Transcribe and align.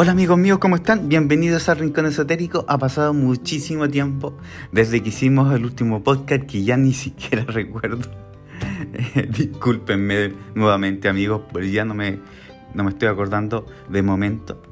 Hola 0.00 0.12
amigos 0.12 0.38
míos, 0.38 0.60
¿cómo 0.60 0.76
están? 0.76 1.08
Bienvenidos 1.08 1.68
al 1.68 1.78
Rincón 1.78 2.06
Esotérico. 2.06 2.64
Ha 2.68 2.78
pasado 2.78 3.12
muchísimo 3.12 3.88
tiempo 3.88 4.32
desde 4.70 5.02
que 5.02 5.08
hicimos 5.08 5.52
el 5.52 5.64
último 5.64 6.04
podcast 6.04 6.44
que 6.44 6.62
ya 6.62 6.76
ni 6.76 6.92
siquiera 6.94 7.42
recuerdo. 7.42 8.08
Discúlpenme 9.36 10.34
nuevamente 10.54 11.08
amigos, 11.08 11.42
porque 11.52 11.72
ya 11.72 11.84
no 11.84 11.94
me, 11.94 12.20
no 12.74 12.84
me 12.84 12.90
estoy 12.90 13.08
acordando 13.08 13.66
de 13.88 14.02
momento. 14.02 14.62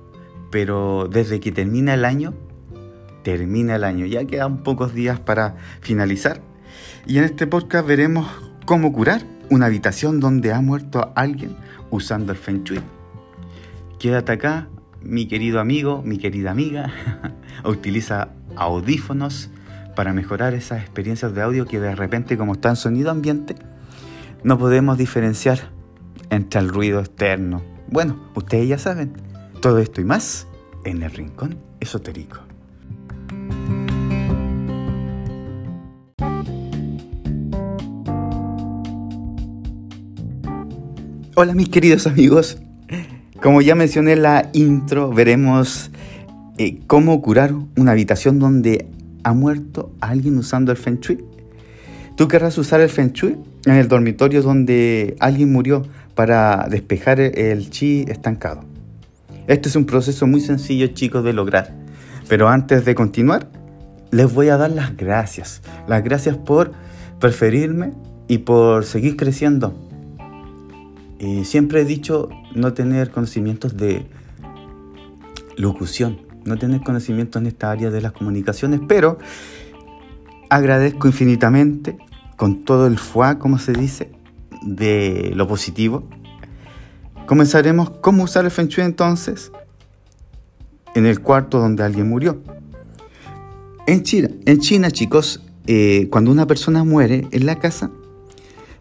Pero 0.52 1.08
desde 1.10 1.40
que 1.40 1.50
termina 1.50 1.94
el 1.94 2.04
año, 2.04 2.32
termina 3.24 3.74
el 3.74 3.82
año. 3.82 4.06
Ya 4.06 4.24
quedan 4.26 4.62
pocos 4.62 4.94
días 4.94 5.18
para 5.18 5.56
finalizar. 5.80 6.40
Y 7.04 7.18
en 7.18 7.24
este 7.24 7.48
podcast 7.48 7.84
veremos 7.84 8.28
cómo 8.64 8.92
curar 8.92 9.22
una 9.50 9.66
habitación 9.66 10.20
donde 10.20 10.52
ha 10.52 10.60
muerto 10.60 11.12
alguien 11.16 11.56
usando 11.90 12.30
el 12.30 12.38
Feng 12.38 12.62
Shui. 12.62 12.80
Quédate 13.98 14.30
acá, 14.30 14.68
mi 15.06 15.26
querido 15.26 15.60
amigo, 15.60 16.02
mi 16.04 16.18
querida 16.18 16.50
amiga, 16.50 16.90
utiliza 17.64 18.28
audífonos 18.56 19.50
para 19.94 20.12
mejorar 20.12 20.54
esas 20.54 20.82
experiencias 20.82 21.34
de 21.34 21.42
audio 21.42 21.66
que 21.66 21.80
de 21.80 21.94
repente 21.94 22.36
como 22.36 22.54
está 22.54 22.70
en 22.70 22.76
sonido 22.76 23.10
ambiente, 23.10 23.54
no 24.42 24.58
podemos 24.58 24.98
diferenciar 24.98 25.70
entre 26.30 26.60
el 26.60 26.68
ruido 26.68 27.00
externo. 27.00 27.62
Bueno, 27.88 28.18
ustedes 28.34 28.68
ya 28.68 28.78
saben, 28.78 29.12
todo 29.60 29.78
esto 29.78 30.00
y 30.00 30.04
más 30.04 30.46
en 30.84 31.02
el 31.02 31.10
rincón 31.10 31.56
esotérico. 31.80 32.40
Hola 41.38 41.54
mis 41.54 41.68
queridos 41.68 42.06
amigos, 42.06 42.58
como 43.46 43.62
ya 43.62 43.76
mencioné 43.76 44.14
en 44.14 44.22
la 44.22 44.50
intro, 44.54 45.12
veremos 45.12 45.92
eh, 46.58 46.80
cómo 46.88 47.22
curar 47.22 47.54
una 47.76 47.92
habitación 47.92 48.40
donde 48.40 48.88
ha 49.22 49.34
muerto 49.34 49.92
alguien 50.00 50.36
usando 50.36 50.72
el 50.72 50.78
Feng 50.78 50.98
Shui. 50.98 51.24
¿Tú 52.16 52.26
querrás 52.26 52.58
usar 52.58 52.80
el 52.80 52.88
Feng 52.88 53.12
Shui 53.12 53.36
en 53.64 53.74
el 53.74 53.86
dormitorio 53.86 54.42
donde 54.42 55.14
alguien 55.20 55.52
murió 55.52 55.86
para 56.16 56.66
despejar 56.68 57.20
el 57.20 57.70
chi 57.70 58.04
estancado? 58.08 58.64
Este 59.46 59.68
es 59.68 59.76
un 59.76 59.86
proceso 59.86 60.26
muy 60.26 60.40
sencillo, 60.40 60.88
chicos, 60.88 61.22
de 61.22 61.32
lograr. 61.32 61.72
Pero 62.28 62.48
antes 62.48 62.84
de 62.84 62.96
continuar, 62.96 63.48
les 64.10 64.34
voy 64.34 64.48
a 64.48 64.56
dar 64.56 64.72
las 64.72 64.96
gracias. 64.96 65.62
Las 65.86 66.02
gracias 66.02 66.36
por 66.36 66.72
preferirme 67.20 67.92
y 68.26 68.38
por 68.38 68.84
seguir 68.84 69.16
creciendo 69.16 69.85
eh, 71.18 71.44
siempre 71.44 71.80
he 71.80 71.84
dicho 71.84 72.28
no 72.54 72.74
tener 72.74 73.10
conocimientos 73.10 73.76
de 73.76 74.06
locución, 75.56 76.20
no 76.44 76.58
tener 76.58 76.82
conocimientos 76.82 77.40
en 77.40 77.46
esta 77.46 77.70
área 77.70 77.90
de 77.90 78.00
las 78.00 78.12
comunicaciones, 78.12 78.80
pero 78.86 79.18
agradezco 80.50 81.06
infinitamente 81.06 81.96
con 82.36 82.64
todo 82.64 82.86
el 82.86 82.98
fuá, 82.98 83.38
como 83.38 83.58
se 83.58 83.72
dice, 83.72 84.12
de 84.62 85.32
lo 85.34 85.48
positivo. 85.48 86.08
Comenzaremos 87.26 87.90
cómo 87.90 88.24
usar 88.24 88.44
el 88.44 88.50
Feng 88.50 88.68
Shui 88.68 88.84
entonces 88.84 89.50
en 90.94 91.06
el 91.06 91.20
cuarto 91.20 91.58
donde 91.58 91.82
alguien 91.82 92.08
murió. 92.08 92.42
En 93.86 94.02
China, 94.02 94.30
en 94.44 94.58
China 94.58 94.90
chicos, 94.90 95.42
eh, 95.66 96.08
cuando 96.10 96.30
una 96.30 96.46
persona 96.46 96.84
muere 96.84 97.26
en 97.30 97.46
la 97.46 97.58
casa, 97.58 97.90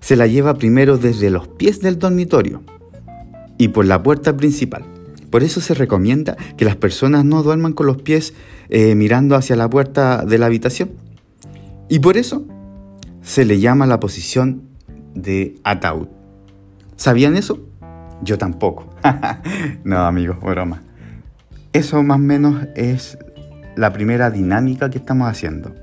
se 0.05 0.15
la 0.15 0.27
lleva 0.27 0.53
primero 0.53 0.99
desde 0.99 1.31
los 1.31 1.47
pies 1.47 1.81
del 1.81 1.97
dormitorio 1.97 2.61
y 3.57 3.69
por 3.69 3.87
la 3.87 4.03
puerta 4.03 4.37
principal. 4.37 4.85
Por 5.31 5.41
eso 5.41 5.61
se 5.61 5.73
recomienda 5.73 6.37
que 6.57 6.63
las 6.63 6.75
personas 6.75 7.25
no 7.25 7.41
duerman 7.41 7.73
con 7.73 7.87
los 7.87 8.03
pies 8.03 8.35
eh, 8.69 8.93
mirando 8.93 9.35
hacia 9.35 9.55
la 9.55 9.67
puerta 9.67 10.23
de 10.23 10.37
la 10.37 10.45
habitación. 10.45 10.91
Y 11.89 11.97
por 12.01 12.17
eso 12.17 12.45
se 13.23 13.45
le 13.45 13.59
llama 13.59 13.87
la 13.87 13.99
posición 13.99 14.61
de 15.15 15.55
ataúd. 15.63 16.07
¿Sabían 16.97 17.35
eso? 17.35 17.67
Yo 18.21 18.37
tampoco. 18.37 18.87
no, 19.83 20.05
amigos, 20.05 20.39
broma. 20.39 20.83
Eso 21.73 22.03
más 22.03 22.17
o 22.17 22.21
menos 22.21 22.67
es 22.75 23.17
la 23.75 23.91
primera 23.91 24.29
dinámica 24.29 24.91
que 24.91 24.99
estamos 24.99 25.27
haciendo. 25.27 25.73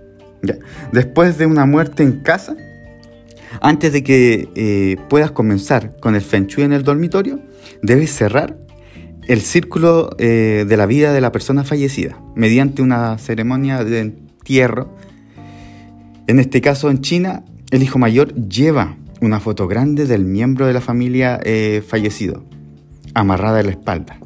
Después 0.92 1.38
de 1.38 1.46
una 1.46 1.66
muerte 1.66 2.04
en 2.04 2.20
casa, 2.20 2.54
antes 3.60 3.92
de 3.92 4.02
que 4.02 4.48
eh, 4.54 4.96
puedas 5.08 5.30
comenzar 5.30 5.96
con 6.00 6.14
el 6.14 6.22
Feng 6.22 6.46
Shui 6.46 6.64
en 6.64 6.72
el 6.72 6.82
dormitorio, 6.82 7.40
debes 7.82 8.10
cerrar 8.14 8.56
el 9.28 9.40
círculo 9.40 10.10
eh, 10.18 10.64
de 10.68 10.76
la 10.76 10.86
vida 10.86 11.12
de 11.12 11.20
la 11.20 11.32
persona 11.32 11.64
fallecida 11.64 12.18
mediante 12.34 12.82
una 12.82 13.18
ceremonia 13.18 13.84
de 13.84 14.00
entierro. 14.00 14.94
En 16.26 16.38
este 16.38 16.60
caso, 16.60 16.90
en 16.90 17.00
China, 17.00 17.44
el 17.70 17.82
hijo 17.82 17.98
mayor 17.98 18.34
lleva 18.34 18.96
una 19.20 19.40
foto 19.40 19.68
grande 19.68 20.06
del 20.06 20.24
miembro 20.24 20.66
de 20.66 20.72
la 20.72 20.80
familia 20.80 21.40
eh, 21.44 21.82
fallecido, 21.86 22.44
amarrada 23.14 23.60
en 23.60 23.66
la 23.66 23.72
espalda. 23.72 24.18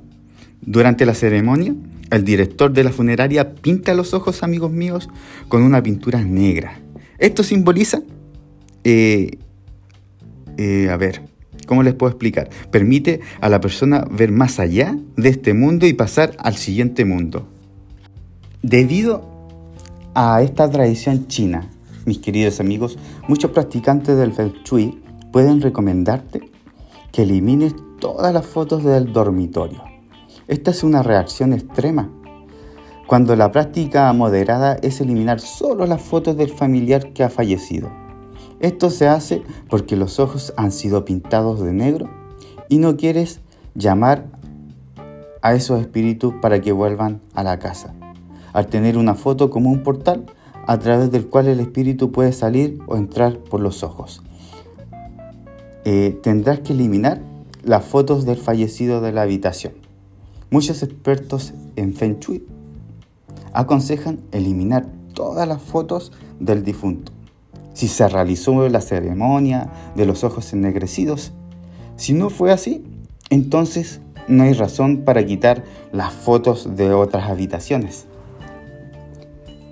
Durante 0.62 1.04
la 1.04 1.14
ceremonia, 1.14 1.74
el 2.10 2.24
director 2.24 2.72
de 2.72 2.84
la 2.84 2.90
funeraria 2.90 3.54
pinta 3.54 3.94
los 3.94 4.14
ojos, 4.14 4.42
amigos 4.42 4.72
míos, 4.72 5.08
con 5.48 5.62
una 5.62 5.82
pintura 5.82 6.22
negra. 6.24 6.80
Esto 7.18 7.42
simboliza 7.42 8.02
eh, 8.88 9.38
eh, 10.58 10.88
a 10.90 10.96
ver, 10.96 11.22
¿cómo 11.66 11.82
les 11.82 11.94
puedo 11.94 12.12
explicar? 12.12 12.50
Permite 12.70 13.20
a 13.40 13.48
la 13.48 13.60
persona 13.60 14.06
ver 14.08 14.30
más 14.30 14.60
allá 14.60 14.96
de 15.16 15.28
este 15.28 15.54
mundo 15.54 15.88
y 15.88 15.92
pasar 15.92 16.36
al 16.38 16.54
siguiente 16.54 17.04
mundo. 17.04 17.48
Debido 18.62 19.24
a 20.14 20.40
esta 20.40 20.70
tradición 20.70 21.26
china, 21.26 21.68
mis 22.04 22.18
queridos 22.18 22.60
amigos, 22.60 22.96
muchos 23.26 23.50
practicantes 23.50 24.16
del 24.16 24.32
Feng 24.32 24.52
Shui 24.62 25.02
pueden 25.32 25.60
recomendarte 25.60 26.48
que 27.10 27.22
elimines 27.22 27.74
todas 27.98 28.32
las 28.32 28.46
fotos 28.46 28.84
del 28.84 29.12
dormitorio. 29.12 29.82
Esta 30.46 30.70
es 30.70 30.84
una 30.84 31.02
reacción 31.02 31.52
extrema, 31.52 32.08
cuando 33.08 33.34
la 33.34 33.50
práctica 33.50 34.12
moderada 34.12 34.76
es 34.80 35.00
eliminar 35.00 35.40
solo 35.40 35.86
las 35.86 36.02
fotos 36.02 36.36
del 36.36 36.50
familiar 36.50 37.12
que 37.12 37.24
ha 37.24 37.30
fallecido. 37.30 38.05
Esto 38.60 38.88
se 38.88 39.06
hace 39.06 39.42
porque 39.68 39.96
los 39.96 40.18
ojos 40.18 40.54
han 40.56 40.72
sido 40.72 41.04
pintados 41.04 41.60
de 41.60 41.72
negro 41.72 42.08
y 42.68 42.78
no 42.78 42.96
quieres 42.96 43.40
llamar 43.74 44.26
a 45.42 45.54
esos 45.54 45.80
espíritus 45.80 46.34
para 46.40 46.60
que 46.60 46.72
vuelvan 46.72 47.20
a 47.34 47.42
la 47.42 47.58
casa. 47.58 47.94
Al 48.54 48.68
tener 48.68 48.96
una 48.96 49.14
foto 49.14 49.50
como 49.50 49.70
un 49.70 49.82
portal 49.82 50.24
a 50.66 50.78
través 50.78 51.10
del 51.10 51.26
cual 51.26 51.48
el 51.48 51.60
espíritu 51.60 52.10
puede 52.12 52.32
salir 52.32 52.78
o 52.86 52.96
entrar 52.96 53.38
por 53.38 53.60
los 53.60 53.82
ojos. 53.82 54.22
Eh, 55.84 56.18
tendrás 56.22 56.60
que 56.60 56.72
eliminar 56.72 57.20
las 57.62 57.84
fotos 57.84 58.24
del 58.24 58.38
fallecido 58.38 59.02
de 59.02 59.12
la 59.12 59.22
habitación. 59.22 59.74
Muchos 60.50 60.82
expertos 60.82 61.52
en 61.76 61.92
Feng 61.92 62.18
Shui 62.20 62.44
aconsejan 63.52 64.20
eliminar 64.32 64.86
todas 65.12 65.46
las 65.46 65.60
fotos 65.60 66.12
del 66.40 66.64
difunto 66.64 67.15
si 67.76 67.88
se 67.88 68.08
realizó 68.08 68.70
la 68.70 68.80
ceremonia 68.80 69.70
de 69.94 70.06
los 70.06 70.24
ojos 70.24 70.54
ennegrecidos. 70.54 71.34
Si 71.96 72.14
no 72.14 72.30
fue 72.30 72.50
así, 72.50 72.82
entonces 73.28 74.00
no 74.28 74.44
hay 74.44 74.54
razón 74.54 75.02
para 75.04 75.26
quitar 75.26 75.62
las 75.92 76.10
fotos 76.14 76.74
de 76.74 76.94
otras 76.94 77.28
habitaciones. 77.28 78.06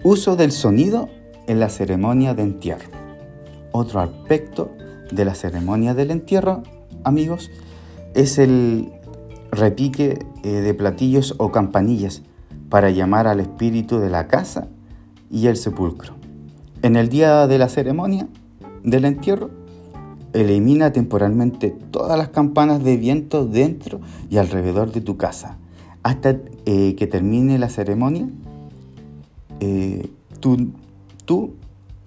Uso 0.03 0.37
del 0.37 0.53
sonido 0.53 1.09
en 1.47 1.61
la 1.61 1.71
ceremonia 1.71 2.35
de 2.35 2.43
entierro. 2.43 2.91
Otro 3.73 4.01
aspecto 4.01 4.71
de 5.11 5.25
la 5.25 5.35
ceremonia 5.35 5.95
del 5.95 6.11
entierro, 6.11 6.63
amigos, 7.05 7.51
es 8.15 8.37
el 8.37 8.93
repique 9.51 10.19
eh, 10.43 10.49
de 10.49 10.75
platillos 10.75 11.37
o 11.39 11.51
campanillas 11.51 12.21
para 12.69 12.91
llamar 12.91 13.27
al 13.29 13.41
espíritu 13.41 13.99
de 13.99 14.11
la 14.11 14.27
casa 14.27 14.69
y 15.31 15.47
el 15.47 15.57
sepulcro. 15.57 16.24
En 16.85 16.97
el 16.97 17.09
día 17.09 17.47
de 17.47 17.57
la 17.57 17.71
ceremonia 17.71 18.29
del 18.83 19.07
entierro, 19.07 19.49
elimina 20.35 20.93
temporalmente 20.93 21.71
todas 21.71 22.19
las 22.19 22.29
campanas 22.29 22.85
de 22.85 22.99
viento 22.99 23.47
dentro 23.47 24.03
y 24.29 24.37
alrededor 24.37 24.93
de 24.93 25.01
tu 25.01 25.17
casa. 25.17 25.57
Hasta 26.03 26.37
eh, 26.67 26.95
que 26.95 27.07
termine 27.07 27.59
la 27.59 27.71
ceremonia, 27.71 28.29
eh, 29.61 30.11
tú, 30.41 30.73
tú, 31.25 31.55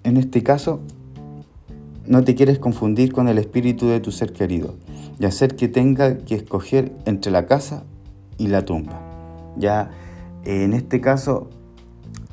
en 0.04 0.16
este 0.16 0.44
caso, 0.44 0.78
no 2.06 2.22
te 2.22 2.36
quieres 2.36 2.60
confundir 2.60 3.12
con 3.12 3.26
el 3.26 3.38
espíritu 3.38 3.88
de 3.88 3.98
tu 3.98 4.12
ser 4.12 4.32
querido 4.32 4.76
y 5.18 5.24
hacer 5.24 5.56
que 5.56 5.66
tenga 5.66 6.18
que 6.18 6.36
escoger 6.36 6.92
entre 7.04 7.32
la 7.32 7.46
casa 7.46 7.82
y 8.36 8.46
la 8.46 8.64
tumba. 8.64 9.00
Ya 9.56 9.90
en 10.44 10.72
este 10.72 11.00
caso 11.00 11.50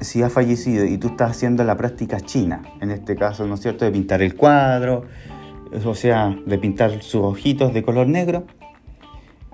si 0.01 0.21
ha 0.23 0.29
fallecido 0.29 0.85
y 0.85 0.97
tú 0.97 1.07
estás 1.07 1.31
haciendo 1.31 1.63
la 1.63 1.77
práctica 1.77 2.19
china, 2.19 2.63
en 2.81 2.91
este 2.91 3.15
caso, 3.15 3.47
¿no 3.47 3.55
es 3.55 3.61
cierto?, 3.61 3.85
de 3.85 3.91
pintar 3.91 4.21
el 4.21 4.35
cuadro, 4.35 5.05
o 5.85 5.95
sea, 5.95 6.35
de 6.45 6.57
pintar 6.57 7.01
sus 7.01 7.21
ojitos 7.23 7.73
de 7.73 7.83
color 7.83 8.07
negro, 8.07 8.45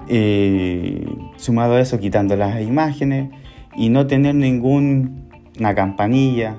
Eh, 0.07 1.05
sumado 1.37 1.75
a 1.75 1.79
eso, 1.79 1.99
quitando 1.99 2.35
las 2.35 2.59
imágenes 2.59 3.29
y 3.75 3.89
no 3.89 4.07
tener 4.07 4.33
ninguna 4.33 5.75
campanilla 5.75 6.57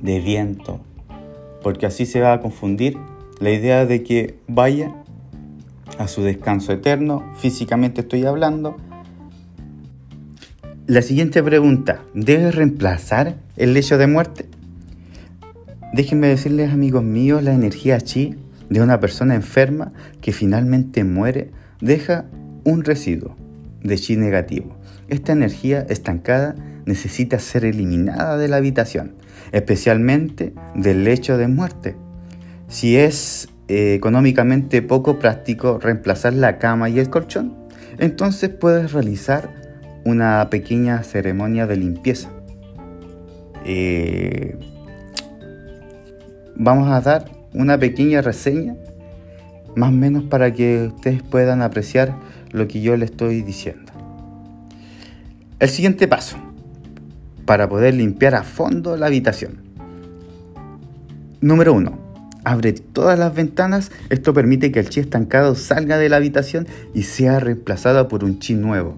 de 0.00 0.20
viento, 0.20 0.78
porque 1.60 1.86
así 1.86 2.06
se 2.06 2.20
va 2.20 2.34
a 2.34 2.40
confundir 2.40 2.96
la 3.40 3.50
idea 3.50 3.84
de 3.84 4.04
que 4.04 4.38
vaya 4.46 4.94
a 5.98 6.06
su 6.06 6.22
descanso 6.22 6.72
eterno, 6.72 7.32
físicamente 7.34 8.02
estoy 8.02 8.24
hablando. 8.26 8.76
La 10.92 11.00
siguiente 11.00 11.42
pregunta, 11.42 12.02
¿debe 12.12 12.50
reemplazar 12.50 13.36
el 13.56 13.72
lecho 13.72 13.96
de 13.96 14.06
muerte? 14.06 14.44
Déjenme 15.94 16.26
decirles, 16.26 16.70
amigos 16.70 17.02
míos, 17.02 17.42
la 17.42 17.54
energía 17.54 17.98
chi 17.98 18.34
de 18.68 18.82
una 18.82 19.00
persona 19.00 19.34
enferma 19.34 19.94
que 20.20 20.34
finalmente 20.34 21.02
muere 21.02 21.50
deja 21.80 22.26
un 22.64 22.84
residuo 22.84 23.36
de 23.82 23.96
chi 23.96 24.16
negativo. 24.16 24.76
Esta 25.08 25.32
energía 25.32 25.80
estancada 25.88 26.56
necesita 26.84 27.38
ser 27.38 27.64
eliminada 27.64 28.36
de 28.36 28.48
la 28.48 28.56
habitación, 28.56 29.14
especialmente 29.52 30.52
del 30.74 31.04
lecho 31.04 31.38
de 31.38 31.48
muerte. 31.48 31.96
Si 32.68 32.98
es 32.98 33.48
eh, 33.68 33.94
económicamente 33.94 34.82
poco 34.82 35.18
práctico 35.18 35.78
reemplazar 35.78 36.34
la 36.34 36.58
cama 36.58 36.90
y 36.90 36.98
el 36.98 37.08
colchón, 37.08 37.56
entonces 37.98 38.50
puedes 38.50 38.92
realizar 38.92 39.61
una 40.04 40.48
pequeña 40.50 41.02
ceremonia 41.02 41.66
de 41.66 41.76
limpieza. 41.76 42.30
Eh, 43.64 44.58
vamos 46.56 46.88
a 46.88 47.00
dar 47.00 47.30
una 47.54 47.78
pequeña 47.78 48.22
reseña, 48.22 48.76
más 49.76 49.90
o 49.90 49.92
menos 49.92 50.24
para 50.24 50.52
que 50.52 50.90
ustedes 50.94 51.22
puedan 51.22 51.62
apreciar 51.62 52.16
lo 52.50 52.68
que 52.68 52.80
yo 52.80 52.96
les 52.96 53.10
estoy 53.10 53.42
diciendo. 53.42 53.92
El 55.58 55.68
siguiente 55.68 56.08
paso, 56.08 56.38
para 57.46 57.68
poder 57.68 57.94
limpiar 57.94 58.34
a 58.34 58.42
fondo 58.42 58.96
la 58.96 59.06
habitación. 59.06 59.58
Número 61.40 61.72
1. 61.72 61.98
Abre 62.44 62.72
todas 62.72 63.18
las 63.18 63.34
ventanas. 63.34 63.92
Esto 64.10 64.34
permite 64.34 64.72
que 64.72 64.80
el 64.80 64.88
chi 64.88 65.00
estancado 65.00 65.54
salga 65.54 65.98
de 65.98 66.08
la 66.08 66.16
habitación 66.16 66.66
y 66.94 67.04
sea 67.04 67.38
reemplazado 67.38 68.08
por 68.08 68.24
un 68.24 68.38
chi 68.38 68.54
nuevo. 68.54 68.96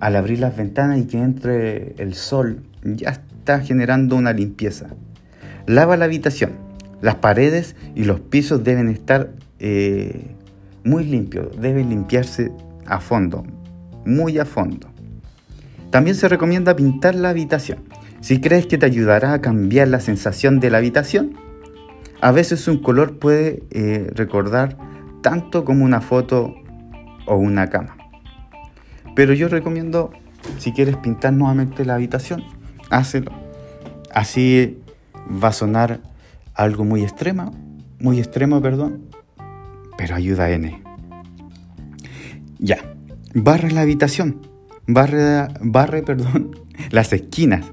Al 0.00 0.16
abrir 0.16 0.38
las 0.38 0.56
ventanas 0.56 0.98
y 0.98 1.06
que 1.06 1.18
entre 1.18 1.94
el 1.98 2.14
sol, 2.14 2.62
ya 2.82 3.10
está 3.10 3.60
generando 3.60 4.16
una 4.16 4.32
limpieza. 4.32 4.86
Lava 5.66 5.96
la 5.96 6.04
habitación 6.06 6.68
las 7.00 7.16
paredes 7.16 7.76
y 7.94 8.04
los 8.04 8.20
pisos 8.20 8.64
deben 8.64 8.88
estar 8.88 9.30
eh, 9.58 10.34
muy 10.84 11.04
limpios, 11.04 11.60
deben 11.60 11.90
limpiarse 11.90 12.52
a 12.86 13.00
fondo, 13.00 13.44
muy 14.04 14.38
a 14.38 14.44
fondo. 14.44 14.88
También 15.90 16.16
se 16.16 16.28
recomienda 16.28 16.76
pintar 16.76 17.14
la 17.14 17.30
habitación. 17.30 17.78
Si 18.20 18.40
crees 18.40 18.66
que 18.66 18.78
te 18.78 18.86
ayudará 18.86 19.32
a 19.32 19.40
cambiar 19.40 19.88
la 19.88 20.00
sensación 20.00 20.60
de 20.60 20.70
la 20.70 20.78
habitación, 20.78 21.34
a 22.20 22.32
veces 22.32 22.66
un 22.66 22.78
color 22.78 23.18
puede 23.18 23.62
eh, 23.70 24.10
recordar 24.14 24.76
tanto 25.22 25.64
como 25.64 25.84
una 25.84 26.00
foto 26.00 26.54
o 27.26 27.36
una 27.36 27.68
cama. 27.68 27.97
Pero 29.18 29.34
yo 29.34 29.48
recomiendo, 29.48 30.12
si 30.60 30.70
quieres 30.70 30.96
pintar 30.96 31.32
nuevamente 31.32 31.84
la 31.84 31.96
habitación, 31.96 32.44
hazlo. 32.88 33.32
Así 34.14 34.78
va 35.42 35.48
a 35.48 35.52
sonar 35.52 35.98
algo 36.54 36.84
muy 36.84 37.02
extremo, 37.02 37.52
muy 37.98 38.20
extremo, 38.20 38.62
perdón, 38.62 39.08
pero 39.96 40.14
ayuda 40.14 40.48
N. 40.50 40.80
Ya, 42.60 42.78
barre 43.34 43.72
la 43.72 43.80
habitación, 43.80 44.46
barre, 44.86 45.48
barre, 45.62 46.04
perdón, 46.04 46.56
las 46.92 47.12
esquinas 47.12 47.72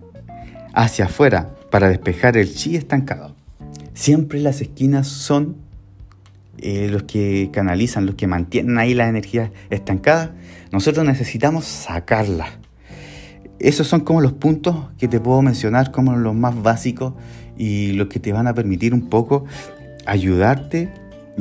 hacia 0.74 1.06
afuera 1.06 1.54
para 1.70 1.90
despejar 1.90 2.38
el 2.38 2.52
chi 2.52 2.76
estancado. 2.76 3.36
Siempre 3.94 4.40
las 4.40 4.62
esquinas 4.62 5.08
son 5.08 5.58
eh, 6.58 6.88
los 6.90 7.04
que 7.04 7.52
canalizan, 7.54 8.08
los 8.08 8.16
que 8.16 8.26
mantienen 8.26 8.80
ahí 8.80 8.96
la 8.96 9.08
energía 9.08 9.52
estancada. 9.70 10.34
Nosotros 10.76 11.06
necesitamos 11.06 11.64
sacarla. 11.64 12.48
Esos 13.60 13.88
son 13.88 14.02
como 14.02 14.20
los 14.20 14.34
puntos 14.34 14.76
que 14.98 15.08
te 15.08 15.22
puedo 15.22 15.42
mencionar 15.42 15.94
como 15.94 16.18
los 16.18 16.36
más 16.36 16.62
básicos 16.62 17.14
y 17.58 17.94
los 17.94 18.10
que 18.10 18.20
te 18.20 18.34
van 18.34 18.46
a 18.46 18.54
permitir 18.54 18.94
un 18.94 19.08
poco 19.08 19.46
ayudarte 20.06 20.90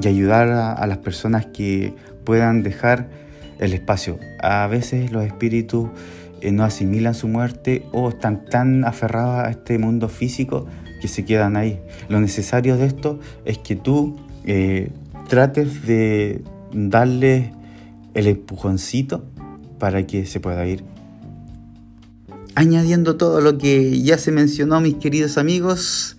y 0.01 0.07
ayudar 0.07 0.51
a, 0.51 0.87
las 0.87 0.99
personas 0.99 1.47
que 1.47 1.93
puedan 2.23 2.63
dejar 2.63 3.09
el 3.59 3.73
espacio. 3.73 4.21
A 4.41 4.69
veces 4.69 5.11
los 5.11 5.25
espíritus 5.25 5.89
eh, 6.41 6.53
no 6.53 6.63
asimilan 6.63 7.15
su 7.15 7.27
muerte 7.27 7.85
o 7.91 8.11
están 8.11 8.45
tan 8.45 8.85
aferrados 8.85 9.49
a 9.49 9.51
este 9.51 9.79
mundo 9.79 10.09
físico 10.09 10.69
que 11.03 11.09
se 11.09 11.25
quedan 11.25 11.57
ahí. 11.57 11.81
Lo 12.09 12.21
necesario 12.21 12.77
de 12.77 12.87
esto 12.87 13.19
es 13.45 13.59
que 13.59 13.75
tú 13.75 14.17
eh, 14.45 14.93
trates 15.29 15.85
de 15.85 16.45
darle 16.73 17.51
el 18.15 18.27
empujoncito 18.29 19.25
para 19.79 20.07
que 20.07 20.27
se 20.27 20.41
pueda 20.41 20.67
ir 20.67 20.85
añadiendo 22.55 23.17
todo 23.17 23.41
lo 23.41 23.59
que 23.59 24.01
ya 24.03 24.19
se 24.19 24.33
mencionó, 24.33 24.81
mis 24.81 24.95
queridos 24.97 25.39
amigos, 25.39 26.17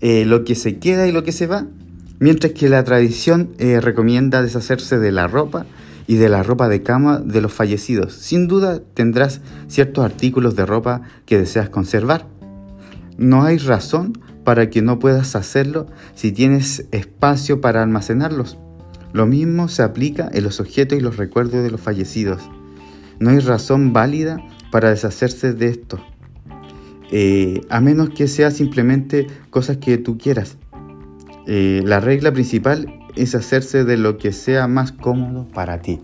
eh, 0.00 0.24
lo 0.24 0.44
que 0.44 0.54
se 0.54 0.78
queda 0.78 1.06
y 1.06 1.12
lo 1.12 1.24
que 1.24 1.32
se 1.32 1.46
va, 1.46 1.66
mientras 2.18 2.52
que 2.52 2.68
la 2.68 2.84
tradición 2.84 3.50
eh, 3.58 3.80
recomienda 3.80 4.42
deshacerse 4.42 4.98
de 4.98 5.12
la 5.12 5.26
ropa 5.26 5.66
y 6.06 6.16
de 6.16 6.28
la 6.28 6.42
ropa 6.42 6.68
de 6.68 6.82
cama 6.82 7.18
de 7.18 7.40
los 7.40 7.52
fallecidos. 7.52 8.14
Sin 8.14 8.48
duda 8.48 8.80
tendrás 8.94 9.40
ciertos 9.68 10.04
artículos 10.04 10.56
de 10.56 10.64
ropa 10.64 11.02
que 11.26 11.38
deseas 11.38 11.68
conservar. 11.68 12.26
No 13.18 13.42
hay 13.42 13.58
razón 13.58 14.18
para 14.44 14.70
que 14.70 14.80
no 14.80 14.98
puedas 14.98 15.36
hacerlo 15.36 15.86
si 16.14 16.32
tienes 16.32 16.86
espacio 16.92 17.60
para 17.60 17.82
almacenarlos. 17.82 18.56
Lo 19.12 19.26
mismo 19.26 19.68
se 19.68 19.82
aplica 19.82 20.28
en 20.32 20.44
los 20.44 20.60
objetos 20.60 20.98
y 20.98 21.00
los 21.00 21.16
recuerdos 21.16 21.62
de 21.62 21.70
los 21.70 21.80
fallecidos. 21.80 22.42
No 23.18 23.30
hay 23.30 23.38
razón 23.38 23.92
válida 23.92 24.38
para 24.70 24.90
deshacerse 24.90 25.52
de 25.52 25.68
esto. 25.68 25.98
Eh, 27.10 27.62
a 27.70 27.80
menos 27.80 28.10
que 28.10 28.28
sea 28.28 28.50
simplemente 28.50 29.26
cosas 29.50 29.78
que 29.78 29.98
tú 29.98 30.18
quieras. 30.18 30.56
Eh, 31.46 31.82
la 31.84 32.00
regla 32.00 32.32
principal 32.32 32.94
es 33.16 33.34
hacerse 33.34 33.84
de 33.84 33.96
lo 33.96 34.18
que 34.18 34.32
sea 34.32 34.68
más 34.68 34.92
cómodo 34.92 35.48
para 35.48 35.80
ti. 35.80 36.00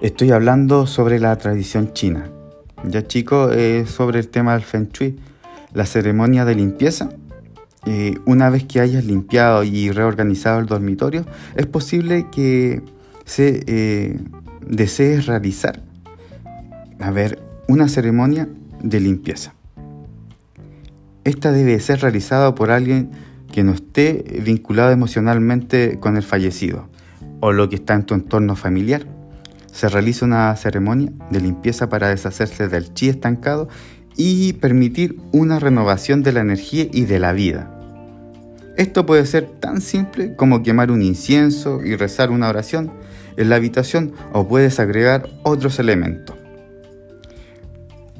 Estoy 0.00 0.30
hablando 0.30 0.86
sobre 0.86 1.18
la 1.18 1.36
tradición 1.36 1.92
china. 1.92 2.30
Ya 2.84 3.04
chicos, 3.04 3.52
eh, 3.56 3.84
sobre 3.86 4.20
el 4.20 4.28
tema 4.28 4.52
del 4.52 4.62
Feng 4.62 4.90
Shui, 4.92 5.18
la 5.74 5.84
ceremonia 5.84 6.44
de 6.44 6.54
limpieza. 6.54 7.10
Una 8.26 8.50
vez 8.50 8.64
que 8.64 8.80
hayas 8.80 9.04
limpiado 9.04 9.64
y 9.64 9.90
reorganizado 9.90 10.60
el 10.60 10.66
dormitorio, 10.66 11.24
es 11.56 11.66
posible 11.66 12.26
que 12.30 12.82
se 13.24 14.20
desees 14.66 15.26
realizar 15.26 15.82
a 17.00 17.10
ver, 17.10 17.40
una 17.68 17.88
ceremonia 17.88 18.48
de 18.82 19.00
limpieza. 19.00 19.54
Esta 21.24 21.52
debe 21.52 21.78
ser 21.80 22.00
realizada 22.00 22.54
por 22.54 22.70
alguien 22.70 23.10
que 23.52 23.62
no 23.62 23.72
esté 23.72 24.40
vinculado 24.44 24.90
emocionalmente 24.90 25.98
con 26.00 26.16
el 26.16 26.22
fallecido 26.22 26.88
o 27.40 27.52
lo 27.52 27.68
que 27.68 27.76
está 27.76 27.94
en 27.94 28.04
tu 28.04 28.14
entorno 28.14 28.56
familiar. 28.56 29.06
Se 29.72 29.88
realiza 29.88 30.24
una 30.24 30.54
ceremonia 30.56 31.12
de 31.30 31.40
limpieza 31.40 31.88
para 31.88 32.08
deshacerse 32.08 32.68
del 32.68 32.92
chi 32.94 33.08
estancado 33.08 33.68
y 34.16 34.54
permitir 34.54 35.20
una 35.32 35.60
renovación 35.60 36.22
de 36.22 36.32
la 36.32 36.40
energía 36.40 36.86
y 36.90 37.04
de 37.04 37.20
la 37.20 37.32
vida. 37.32 37.77
Esto 38.78 39.04
puede 39.04 39.26
ser 39.26 39.44
tan 39.44 39.80
simple 39.80 40.36
como 40.36 40.62
quemar 40.62 40.92
un 40.92 41.02
incienso 41.02 41.82
y 41.84 41.96
rezar 41.96 42.30
una 42.30 42.48
oración 42.48 42.92
en 43.36 43.48
la 43.48 43.56
habitación 43.56 44.12
o 44.32 44.46
puedes 44.46 44.78
agregar 44.78 45.28
otros 45.42 45.80
elementos. 45.80 46.36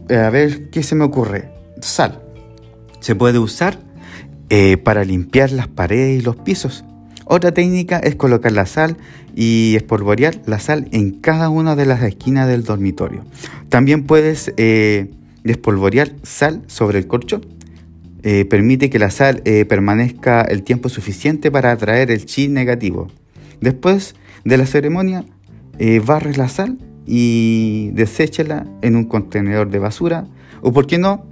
Eh, 0.08 0.16
a 0.16 0.30
ver, 0.30 0.68
¿qué 0.70 0.82
se 0.82 0.96
me 0.96 1.04
ocurre? 1.04 1.48
Sal. 1.80 2.20
Se 2.98 3.14
puede 3.14 3.38
usar 3.38 3.78
eh, 4.50 4.78
para 4.78 5.04
limpiar 5.04 5.52
las 5.52 5.68
paredes 5.68 6.20
y 6.20 6.24
los 6.24 6.34
pisos. 6.34 6.84
Otra 7.24 7.52
técnica 7.54 8.00
es 8.00 8.16
colocar 8.16 8.50
la 8.50 8.66
sal 8.66 8.96
y 9.36 9.76
espolvorear 9.76 10.40
la 10.46 10.58
sal 10.58 10.88
en 10.90 11.20
cada 11.20 11.50
una 11.50 11.76
de 11.76 11.86
las 11.86 12.02
esquinas 12.02 12.48
del 12.48 12.64
dormitorio. 12.64 13.24
También 13.68 14.06
puedes 14.06 14.52
eh, 14.56 15.12
despolvorear 15.44 16.16
sal 16.24 16.64
sobre 16.66 16.98
el 16.98 17.06
colchón. 17.06 17.57
Permite 18.22 18.90
que 18.90 18.98
la 18.98 19.10
sal 19.10 19.42
permanezca 19.68 20.42
el 20.42 20.62
tiempo 20.62 20.88
suficiente 20.88 21.50
para 21.50 21.72
atraer 21.72 22.10
el 22.10 22.26
chi 22.26 22.48
negativo. 22.48 23.08
Después 23.60 24.14
de 24.44 24.56
la 24.56 24.66
ceremonia, 24.66 25.24
barres 26.04 26.36
la 26.36 26.48
sal 26.48 26.78
y 27.06 27.90
deséchala 27.92 28.66
en 28.82 28.96
un 28.96 29.04
contenedor 29.04 29.70
de 29.70 29.78
basura 29.78 30.26
o, 30.60 30.72
por 30.72 30.86
qué 30.86 30.98
no, 30.98 31.26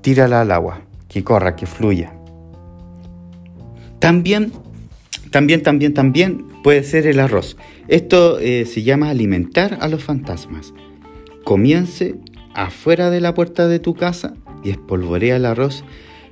tírala 0.00 0.40
al 0.40 0.50
agua, 0.50 0.82
que 1.08 1.22
corra, 1.22 1.54
que 1.54 1.66
fluya. 1.66 2.12
También 3.98 4.52
También, 5.30 5.62
también, 5.62 5.92
también 5.92 6.46
puede 6.62 6.82
ser 6.84 7.06
el 7.06 7.20
arroz. 7.20 7.56
Esto 7.88 8.38
eh, 8.38 8.64
se 8.64 8.82
llama 8.82 9.10
alimentar 9.10 9.78
a 9.80 9.88
los 9.88 10.02
fantasmas. 10.02 10.72
Comience 11.44 12.14
afuera 12.54 13.10
de 13.10 13.20
la 13.20 13.34
puerta 13.34 13.68
de 13.68 13.78
tu 13.78 13.94
casa 13.94 14.34
y 14.64 14.70
espolvorea 14.70 15.36
el 15.36 15.46
arroz 15.46 15.84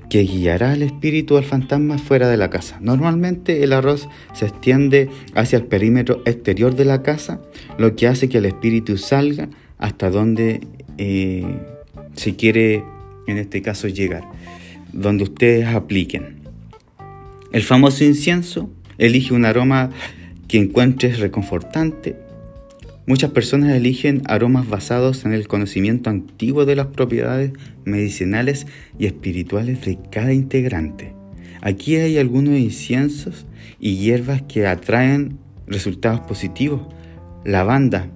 que 0.08 0.22
guiará 0.22 0.72
al 0.72 0.82
espíritu 0.82 1.36
al 1.36 1.44
fantasma 1.44 1.98
fuera 1.98 2.28
de 2.28 2.36
la 2.36 2.50
casa. 2.50 2.78
Normalmente 2.80 3.64
el 3.64 3.72
arroz 3.72 4.08
se 4.32 4.46
extiende 4.46 5.08
hacia 5.34 5.58
el 5.58 5.64
perímetro 5.64 6.22
exterior 6.24 6.76
de 6.76 6.84
la 6.84 7.02
casa, 7.02 7.40
lo 7.78 7.96
que 7.96 8.06
hace 8.06 8.28
que 8.28 8.38
el 8.38 8.46
espíritu 8.46 8.98
salga 8.98 9.48
hasta 9.78 10.10
donde 10.10 10.60
eh, 10.98 11.44
se 12.14 12.36
quiere, 12.36 12.84
en 13.26 13.38
este 13.38 13.62
caso, 13.62 13.88
llegar, 13.88 14.24
donde 14.92 15.24
ustedes 15.24 15.66
apliquen. 15.66 16.36
El 17.52 17.62
famoso 17.62 18.04
incienso 18.04 18.70
elige 18.98 19.34
un 19.34 19.44
aroma 19.44 19.90
que 20.48 20.58
encuentres 20.58 21.18
reconfortante. 21.18 22.16
Muchas 23.06 23.30
personas 23.30 23.72
eligen 23.72 24.22
aromas 24.26 24.68
basados 24.68 25.24
en 25.24 25.32
el 25.32 25.46
conocimiento 25.46 26.10
antiguo 26.10 26.64
de 26.64 26.74
las 26.74 26.88
propiedades 26.88 27.52
medicinales 27.84 28.66
y 28.98 29.06
espirituales 29.06 29.84
de 29.84 29.96
cada 30.10 30.32
integrante. 30.32 31.14
Aquí 31.60 31.94
hay 31.96 32.18
algunos 32.18 32.58
inciensos 32.58 33.46
y 33.78 33.96
hierbas 33.96 34.42
que 34.42 34.66
atraen 34.66 35.38
resultados 35.68 36.20
positivos. 36.20 36.82
Lavanda 37.44 38.08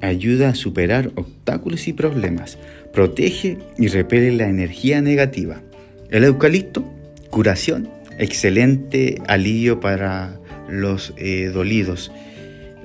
ayuda 0.00 0.50
a 0.50 0.54
superar 0.54 1.10
obstáculos 1.16 1.88
y 1.88 1.92
problemas, 1.92 2.56
protege 2.92 3.58
y 3.78 3.88
repele 3.88 4.30
la 4.30 4.48
energía 4.48 5.02
negativa. 5.02 5.60
El 6.08 6.22
eucalipto, 6.22 6.84
curación, 7.30 7.88
excelente 8.16 9.20
alivio 9.26 9.80
para 9.80 10.38
los 10.68 11.14
eh, 11.16 11.50
dolidos. 11.52 12.12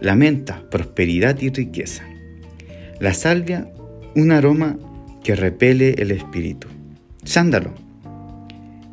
La 0.01 0.15
menta, 0.15 0.63
prosperidad 0.71 1.39
y 1.41 1.49
riqueza. 1.49 2.03
La 2.99 3.13
salvia, 3.13 3.71
un 4.15 4.31
aroma 4.31 4.77
que 5.23 5.35
repele 5.35 5.93
el 5.99 6.09
espíritu. 6.09 6.67
Sándalo, 7.23 7.75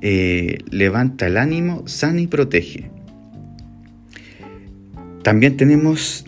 eh, 0.03 0.59
levanta 0.71 1.27
el 1.27 1.39
ánimo, 1.39 1.89
sana 1.89 2.21
y 2.21 2.27
protege. 2.27 2.91
También 5.23 5.57
tenemos 5.57 6.27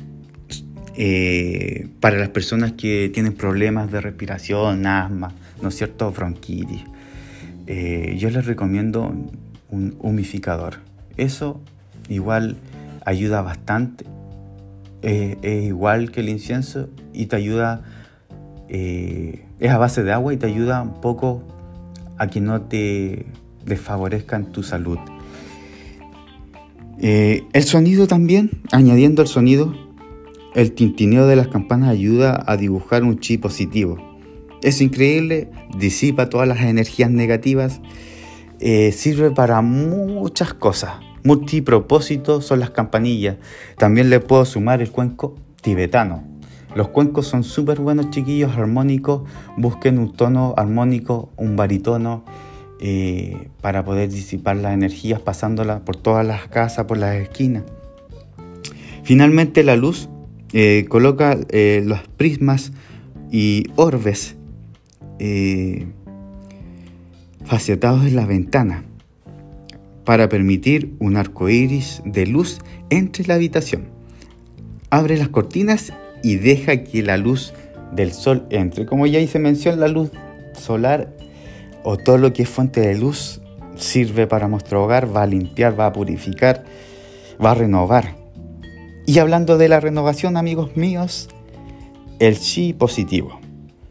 eh, 0.97 1.89
para 2.01 2.17
las 2.19 2.31
personas 2.31 2.73
que 2.73 3.11
tienen 3.13 3.35
problemas 3.35 3.93
de 3.93 4.01
respiración, 4.01 4.87
asma, 4.87 5.35
¿no 5.61 5.69
es 5.69 5.77
cierto?, 5.77 6.11
bronquitis. 6.11 6.85
yo 7.67 8.31
les 8.31 8.47
recomiendo 8.47 9.15
un 9.69 9.95
humificador. 9.99 10.79
Eso 11.19 11.61
igual 12.09 12.57
ayuda 13.05 13.43
bastante. 13.43 14.07
Es 15.03 15.65
igual 15.65 16.11
que 16.11 16.21
el 16.21 16.29
incienso 16.29 16.89
y 17.13 17.27
te 17.27 17.37
ayuda, 17.37 17.83
eh, 18.69 19.45
es 19.59 19.71
a 19.71 19.79
base 19.79 20.03
de 20.03 20.13
agua 20.13 20.33
y 20.33 20.37
te 20.37 20.47
ayuda 20.47 20.83
un 20.83 21.01
poco 21.01 21.43
a 22.19 22.29
que 22.29 22.41
no 22.41 22.63
te 22.63 23.27
desfavorezca 23.65 24.37
en 24.37 24.47
tu 24.47 24.63
salud. 24.63 24.99
Eh, 26.99 27.45
el 27.53 27.65
sonido 27.65 28.07
también, 28.07 28.63
añadiendo 28.73 29.23
el 29.23 29.29
sonido, 29.29 29.75
el 30.55 30.73
tintineo 30.73 31.27
de 31.27 31.37
las 31.37 31.49
campanas 31.49 31.89
ayuda 31.89 32.43
a 32.47 32.57
dibujar 32.57 33.05
un 33.05 33.19
chi 33.19 33.39
positivo. 33.39 33.97
Es 34.63 34.83
increíble, 34.83 35.51
disipa 35.79 36.29
todas 36.29 36.47
las 36.47 36.61
energías 36.61 37.11
negativas, 37.11 37.81
eh, 38.59 38.93
sirve 38.93 39.31
para 39.31 39.63
muchas 39.63 40.53
cosas 40.53 40.93
multipropósito 41.25 42.41
son 42.41 42.61
las 42.61 42.71
campanillas. 42.71 43.37
También 43.77 44.11
le 44.11 44.21
puedo 44.21 44.45
sumar 44.45 44.83
el 44.83 44.91
cuenco 44.91 45.37
tibetano. 45.63 46.25
Los 46.75 46.89
cuencos 46.89 47.27
son 47.27 47.43
súper 47.43 47.81
buenos, 47.81 48.11
chiquillos, 48.11 48.57
armónicos. 48.57 49.23
Busquen 49.57 49.99
un 49.99 50.13
tono 50.13 50.55
armónico, 50.57 51.31
un 51.37 51.57
baritono, 51.57 52.25
eh, 52.81 53.49
para 53.61 53.85
poder 53.85 54.09
disipar 54.09 54.57
las 54.57 54.73
energías 54.73 55.21
pasándolas 55.21 55.81
por 55.81 55.97
todas 55.97 56.25
las 56.25 56.49
casas, 56.49 56.87
por 56.87 56.97
las 56.97 57.17
esquinas. 57.17 57.65
Finalmente, 59.03 59.65
la 59.65 59.77
luz 59.77 60.09
eh, 60.53 60.87
coloca 60.89 61.37
eh, 61.51 61.83
los 61.85 62.01
prismas 62.17 62.73
y 63.31 63.67
orbes 63.77 64.37
faciatados 67.45 68.07
en 68.07 68.17
la 68.17 68.25
ventana 68.25 68.85
para 70.05 70.29
permitir 70.29 70.95
un 70.99 71.17
arco 71.17 71.49
iris 71.49 72.03
de 72.05 72.27
luz 72.27 72.59
entre 72.91 73.27
la 73.27 73.35
habitación. 73.35 73.89
Abre 74.91 75.17
las 75.17 75.29
cortinas 75.29 75.93
y 76.23 76.37
deja 76.37 76.85
que 76.85 77.03
la 77.03 77.17
luz 77.17 77.53
del 77.93 78.13
sol 78.13 78.47
entre. 78.51 78.87
Como 78.87 79.07
ya 79.07 79.21
hice 79.21 79.39
mención, 79.39 79.81
la 79.81 79.89
luz 79.89 80.11
solar 80.59 81.15
o 81.85 81.97
todo 81.97 82.19
lo 82.19 82.33
que 82.33 82.43
es 82.43 82.49
fuente 82.49 82.81
de 82.81 82.97
luz 82.97 83.41
sirve 83.77 84.27
para 84.27 84.49
nuestro 84.49 84.83
hogar, 84.83 85.15
va 85.15 85.23
a 85.23 85.27
limpiar, 85.27 85.79
va 85.79 85.87
a 85.87 85.93
purificar, 85.93 86.65
va 87.43 87.53
a 87.53 87.55
renovar. 87.55 88.17
Y 89.07 89.19
hablando 89.19 89.59
de 89.59 89.69
la 89.69 89.81
renovación, 89.81 90.37
amigos 90.37 90.77
míos, 90.77 91.29
el 92.19 92.39
chi 92.39 92.73
positivo. 92.73 93.41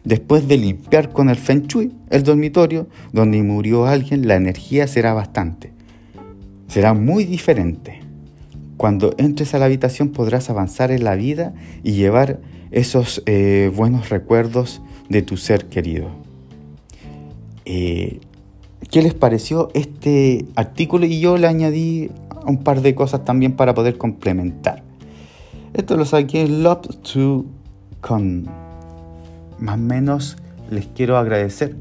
Después 0.03 0.47
de 0.47 0.57
limpiar 0.57 1.11
con 1.11 1.29
el 1.29 1.35
feng 1.35 1.67
shui 1.67 1.91
el 2.09 2.23
dormitorio 2.23 2.87
donde 3.11 3.41
murió 3.43 3.85
alguien, 3.85 4.27
la 4.27 4.35
energía 4.35 4.87
será 4.87 5.13
bastante 5.13 5.78
será 6.69 6.93
muy 6.93 7.25
diferente. 7.25 7.99
Cuando 8.77 9.13
entres 9.17 9.53
a 9.53 9.59
la 9.59 9.65
habitación 9.65 10.09
podrás 10.09 10.49
avanzar 10.49 10.91
en 10.91 11.03
la 11.03 11.15
vida 11.15 11.53
y 11.83 11.93
llevar 11.93 12.39
esos 12.71 13.21
eh, 13.25 13.69
buenos 13.75 14.09
recuerdos 14.09 14.81
de 15.09 15.21
tu 15.21 15.35
ser 15.35 15.65
querido. 15.65 16.07
Eh, 17.65 18.21
¿Qué 18.89 19.01
les 19.01 19.13
pareció 19.13 19.69
este 19.73 20.45
artículo? 20.55 21.05
Y 21.05 21.19
yo 21.19 21.37
le 21.37 21.47
añadí 21.47 22.09
un 22.45 22.63
par 22.63 22.81
de 22.81 22.95
cosas 22.95 23.25
también 23.25 23.53
para 23.53 23.73
poder 23.73 23.97
complementar. 23.97 24.83
Esto 25.73 25.97
lo 25.97 26.05
saqué 26.05 26.43
en 26.43 26.63
Love 26.63 26.87
to 27.13 27.45
Come. 28.01 28.43
Más 29.59 29.75
o 29.75 29.77
menos 29.77 30.37
les 30.69 30.87
quiero 30.87 31.17
agradecer 31.17 31.75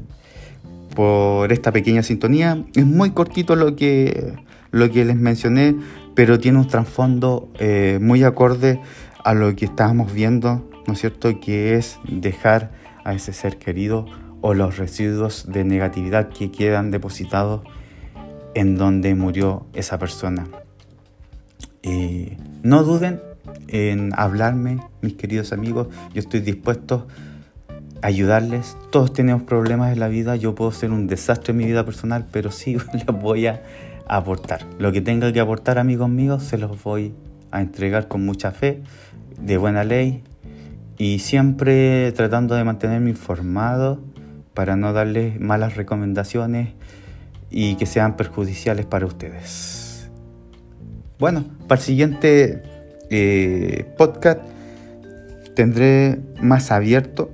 por 0.95 1.51
esta 1.51 1.71
pequeña 1.71 2.03
sintonía. 2.03 2.63
Es 2.75 2.85
muy 2.85 3.11
cortito 3.11 3.55
lo 3.55 3.75
que 3.75 4.33
lo 4.71 4.89
que 4.91 5.05
les 5.05 5.15
mencioné, 5.15 5.75
pero 6.15 6.39
tiene 6.39 6.59
un 6.59 6.67
trasfondo 6.67 7.49
eh, 7.59 7.99
muy 8.01 8.23
acorde 8.23 8.81
a 9.23 9.33
lo 9.33 9.55
que 9.55 9.65
estábamos 9.65 10.13
viendo, 10.13 10.69
¿no 10.87 10.93
es 10.93 10.99
cierto? 10.99 11.39
Que 11.39 11.75
es 11.75 11.99
dejar 12.07 12.71
a 13.03 13.13
ese 13.13 13.33
ser 13.33 13.57
querido 13.57 14.05
o 14.41 14.53
los 14.53 14.77
residuos 14.77 15.51
de 15.51 15.63
negatividad 15.63 16.29
que 16.29 16.51
quedan 16.51 16.91
depositados 16.91 17.61
en 18.53 18.77
donde 18.77 19.15
murió 19.15 19.65
esa 19.73 19.97
persona. 19.97 20.47
Eh, 21.83 22.37
no 22.63 22.83
duden 22.83 23.21
en 23.67 24.11
hablarme, 24.15 24.79
mis 25.01 25.13
queridos 25.13 25.53
amigos. 25.53 25.87
Yo 26.13 26.19
estoy 26.19 26.39
dispuesto 26.41 27.07
a 27.07 27.28
ayudarles. 28.01 28.77
Todos 28.91 29.13
tenemos 29.13 29.43
problemas 29.43 29.93
en 29.93 29.99
la 29.99 30.07
vida. 30.07 30.35
Yo 30.35 30.55
puedo 30.55 30.71
ser 30.71 30.91
un 30.91 31.07
desastre 31.07 31.51
en 31.51 31.57
mi 31.57 31.65
vida 31.65 31.85
personal, 31.85 32.25
pero 32.31 32.51
sí 32.51 32.77
les 32.93 33.05
voy 33.05 33.47
a 33.47 33.61
aportar. 34.07 34.65
Lo 34.77 34.91
que 34.91 35.01
tenga 35.01 35.31
que 35.31 35.39
aportar, 35.39 35.77
amigos 35.77 36.09
míos, 36.09 36.43
se 36.43 36.57
los 36.57 36.81
voy 36.83 37.13
a 37.51 37.61
entregar 37.61 38.07
con 38.07 38.25
mucha 38.25 38.51
fe, 38.51 38.81
de 39.39 39.57
buena 39.57 39.83
ley 39.83 40.23
y 40.97 41.19
siempre 41.19 42.11
tratando 42.11 42.55
de 42.55 42.63
mantenerme 42.63 43.09
informado 43.09 43.99
para 44.53 44.75
no 44.75 44.91
darles 44.91 45.39
malas 45.39 45.77
recomendaciones 45.77 46.73
y 47.49 47.75
que 47.75 47.85
sean 47.85 48.17
perjudiciales 48.17 48.85
para 48.85 49.05
ustedes. 49.05 50.09
Bueno, 51.17 51.45
para 51.67 51.79
el 51.79 51.85
siguiente 51.85 52.63
eh, 53.09 53.85
podcast 53.97 54.41
tendré 55.55 56.19
más 56.41 56.71
abierto 56.71 57.31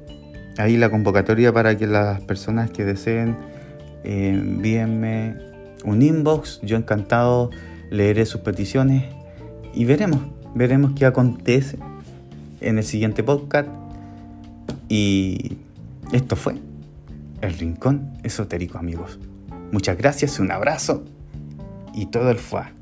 ahí 0.58 0.78
la 0.78 0.90
convocatoria 0.90 1.54
para 1.54 1.78
que 1.78 1.88
las 1.88 2.22
personas 2.22 2.72
que 2.72 2.86
deseen 2.86 3.38
eh, 4.04 4.30
envíenme 4.30 5.36
un 5.84 6.02
inbox. 6.02 6.62
Yo 6.64 6.78
encantado 6.78 7.50
leeré 7.90 8.26
sus 8.26 8.42
peticiones 8.42 9.04
y 9.74 9.86
veremos, 9.86 10.22
veremos 10.54 10.94
qué 10.96 11.06
acontece 11.06 11.78
en 12.62 12.78
el 12.78 12.84
siguiente 12.84 13.24
podcast. 13.24 13.70
Y 14.90 15.58
esto 16.12 16.36
fue 16.36 16.56
el 17.42 17.54
Rincón 17.54 18.14
Esotérico, 18.24 18.78
amigos. 18.78 19.20
Muchas 19.72 19.98
gracias, 19.98 20.40
un 20.40 20.52
abrazo 20.52 21.04
y 21.94 22.08
todo 22.08 22.30
el 22.30 22.38
fuá. 22.38 22.75